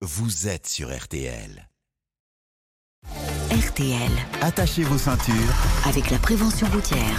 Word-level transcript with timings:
vous 0.00 0.46
êtes 0.46 0.68
sur 0.68 0.96
RTL. 0.96 1.68
RTL, 3.50 4.10
Attachez 4.42 4.84
vos 4.84 4.98
ceintures. 4.98 5.34
avec 5.86 6.10
la 6.10 6.18
prévention 6.18 6.68
routière. 6.68 7.18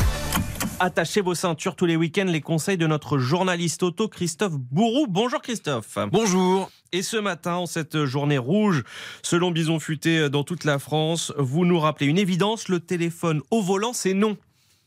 Attachez 0.79 1.19
vos 1.19 1.35
ceintures 1.35 1.75
tous 1.75 1.85
les 1.85 1.97
week-ends, 1.97 2.23
les 2.25 2.39
conseils 2.39 2.77
de 2.77 2.87
notre 2.87 3.17
journaliste 3.17 3.83
auto 3.83 4.07
Christophe 4.07 4.53
Bourou. 4.53 5.07
Bonjour 5.09 5.41
Christophe. 5.41 5.97
Bonjour. 6.09 6.71
Et 6.93 7.01
ce 7.01 7.17
matin, 7.17 7.55
en 7.55 7.65
cette 7.65 8.05
journée 8.05 8.37
rouge, 8.37 8.83
selon 9.23 9.51
Bison 9.51 9.79
Futé 9.79 10.29
dans 10.29 10.45
toute 10.45 10.63
la 10.63 10.79
France, 10.79 11.33
vous 11.37 11.65
nous 11.65 11.79
rappelez 11.79 12.07
une 12.07 12.17
évidence, 12.17 12.69
le 12.69 12.79
téléphone 12.79 13.41
au 13.51 13.61
volant, 13.61 13.91
c'est 13.91 14.13
non. 14.13 14.37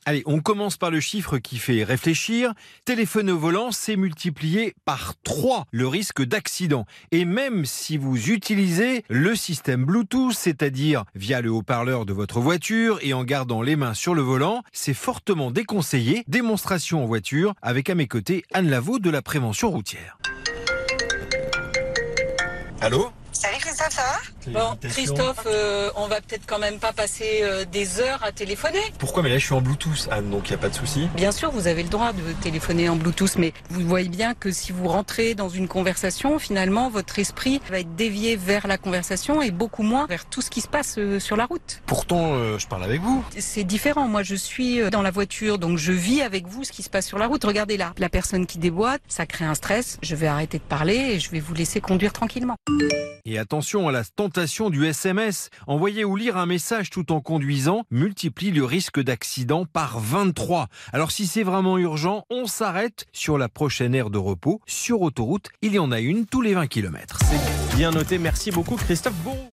Allez, 0.04 0.24
on 0.26 0.40
commence 0.40 0.76
par 0.76 0.90
le 0.90 0.98
chiffre 0.98 1.38
qui 1.38 1.58
fait 1.58 1.84
réfléchir. 1.84 2.54
Téléphoner 2.84 3.30
au 3.30 3.38
volant, 3.38 3.70
c'est 3.70 3.94
multiplié 3.94 4.74
par 4.84 5.14
3 5.22 5.66
le 5.70 5.86
risque 5.86 6.22
d'accident. 6.22 6.86
Et 7.12 7.24
même 7.24 7.64
si 7.64 7.98
vous 7.98 8.30
utilisez 8.30 9.04
le 9.08 9.36
système 9.36 9.84
Bluetooth, 9.84 10.32
c'est-à-dire 10.32 11.04
via 11.14 11.40
le 11.40 11.50
haut-parleur 11.50 12.04
de 12.04 12.12
votre 12.12 12.40
voiture 12.40 12.98
et 13.02 13.14
en 13.14 13.22
gardant 13.22 13.62
les 13.62 13.76
mains 13.76 13.94
sur 13.94 14.16
le 14.16 14.22
volant, 14.22 14.64
c'est 14.72 14.92
fortement 14.92 15.52
déconseillé. 15.52 16.24
Démonstration 16.26 17.04
en 17.04 17.06
voiture 17.06 17.54
avec 17.62 17.88
à 17.88 17.94
mes 17.94 18.08
côtés 18.08 18.44
Anne 18.52 18.70
Lavaux 18.70 18.98
de 18.98 19.08
la 19.08 19.22
prévention 19.22 19.70
routière. 19.70 20.18
Allô? 22.80 23.12
Salut 23.30 23.58
Christophe, 23.60 23.92
ça 23.92 24.02
va? 24.02 24.31
Bon, 24.48 24.76
Christophe, 24.82 25.46
euh, 25.46 25.90
on 25.96 26.06
va 26.06 26.20
peut-être 26.20 26.46
quand 26.46 26.58
même 26.58 26.78
pas 26.78 26.92
passer 26.92 27.40
euh, 27.42 27.64
des 27.64 28.00
heures 28.00 28.22
à 28.22 28.32
téléphoner. 28.32 28.82
Pourquoi? 28.98 29.22
Mais 29.22 29.30
là 29.30 29.38
je 29.38 29.44
suis 29.44 29.54
en 29.54 29.60
Bluetooth, 29.60 30.08
Anne, 30.10 30.30
donc 30.30 30.48
il 30.48 30.52
n'y 30.52 30.56
a 30.56 30.58
pas 30.58 30.68
de 30.68 30.74
souci. 30.74 31.08
Bien 31.14 31.32
sûr, 31.32 31.50
vous 31.50 31.66
avez 31.66 31.82
le 31.82 31.88
droit 31.88 32.12
de 32.12 32.32
téléphoner 32.42 32.88
en 32.88 32.96
Bluetooth, 32.96 33.36
mais 33.36 33.52
vous 33.70 33.86
voyez 33.86 34.08
bien 34.08 34.34
que 34.34 34.50
si 34.50 34.72
vous 34.72 34.88
rentrez 34.88 35.34
dans 35.34 35.48
une 35.48 35.68
conversation, 35.68 36.38
finalement, 36.38 36.90
votre 36.90 37.18
esprit 37.18 37.60
va 37.70 37.80
être 37.80 37.94
dévié 37.94 38.36
vers 38.36 38.66
la 38.66 38.78
conversation 38.78 39.42
et 39.42 39.50
beaucoup 39.50 39.82
moins 39.82 40.06
vers 40.06 40.26
tout 40.26 40.40
ce 40.40 40.50
qui 40.50 40.60
se 40.60 40.68
passe 40.68 40.96
euh, 40.98 41.18
sur 41.18 41.36
la 41.36 41.46
route. 41.46 41.82
Pourtant, 41.86 42.34
euh, 42.34 42.58
je 42.58 42.66
parle 42.66 42.84
avec 42.84 43.00
vous. 43.00 43.24
C'est 43.38 43.64
différent. 43.64 44.08
Moi, 44.08 44.22
je 44.22 44.34
suis 44.34 44.80
euh, 44.80 44.90
dans 44.90 45.02
la 45.02 45.10
voiture, 45.10 45.58
donc 45.58 45.78
je 45.78 45.92
vis 45.92 46.22
avec 46.22 46.46
vous 46.46 46.64
ce 46.64 46.72
qui 46.72 46.82
se 46.82 46.90
passe 46.90 47.06
sur 47.06 47.18
la 47.18 47.26
route. 47.26 47.44
Regardez 47.44 47.76
là, 47.76 47.92
la 47.98 48.08
personne 48.08 48.46
qui 48.46 48.58
déboîte, 48.58 49.02
ça 49.08 49.26
crée 49.26 49.44
un 49.44 49.54
stress. 49.54 49.98
Je 50.02 50.14
vais 50.14 50.26
arrêter 50.26 50.58
de 50.58 50.64
parler 50.64 50.96
et 50.96 51.20
je 51.20 51.30
vais 51.30 51.40
vous 51.40 51.54
laisser 51.54 51.80
conduire 51.80 52.12
tranquillement. 52.12 52.56
Et 53.24 53.38
attention 53.38 53.88
à 53.88 53.92
la 53.92 54.02
du 54.70 54.86
SMS. 54.86 55.50
Envoyer 55.66 56.04
ou 56.04 56.16
lire 56.16 56.36
un 56.36 56.46
message 56.46 56.90
tout 56.90 57.12
en 57.12 57.20
conduisant 57.20 57.84
multiplie 57.90 58.50
le 58.50 58.64
risque 58.64 59.00
d'accident 59.00 59.66
par 59.66 60.00
23. 60.00 60.68
Alors 60.92 61.10
si 61.10 61.26
c'est 61.26 61.42
vraiment 61.42 61.76
urgent, 61.76 62.24
on 62.30 62.46
s'arrête 62.46 63.06
sur 63.12 63.36
la 63.36 63.48
prochaine 63.48 63.94
aire 63.94 64.10
de 64.10 64.18
repos. 64.18 64.60
Sur 64.66 65.02
autoroute, 65.02 65.48
il 65.60 65.74
y 65.74 65.78
en 65.78 65.92
a 65.92 66.00
une 66.00 66.26
tous 66.26 66.40
les 66.40 66.54
20 66.54 66.66
km. 66.66 67.18
Bien 67.76 67.90
noté. 67.90 68.18
Merci 68.18 68.50
beaucoup 68.50 68.76
Christophe 68.76 69.16
Bourou. 69.22 69.51